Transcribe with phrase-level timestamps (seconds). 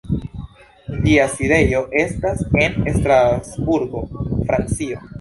[1.03, 5.09] Ĝia sidejo estas en Strasburgo, Francio.